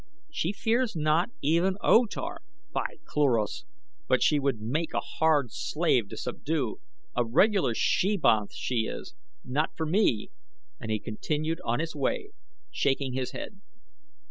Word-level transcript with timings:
She 0.31 0.51
fears 0.51 0.95
not 0.95 1.29
even 1.43 1.77
O 1.81 2.07
Tar. 2.07 2.41
By 2.71 2.95
Cluros! 3.05 3.65
but 4.07 4.23
she 4.23 4.39
would 4.39 4.59
make 4.59 4.95
a 4.95 4.99
hard 4.99 5.51
slave 5.51 6.09
to 6.09 6.17
subdue 6.17 6.79
a 7.15 7.23
regular 7.23 7.75
she 7.75 8.17
banth 8.17 8.51
she 8.51 8.87
is. 8.87 9.13
Not 9.43 9.77
for 9.77 9.85
me," 9.85 10.31
and 10.79 10.89
he 10.89 10.97
continued 10.99 11.61
on 11.63 11.79
his 11.79 11.95
way 11.95 12.31
shaking 12.71 13.13
his 13.13 13.33
head. 13.33 13.61